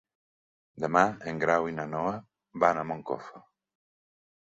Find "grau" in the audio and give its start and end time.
1.43-1.67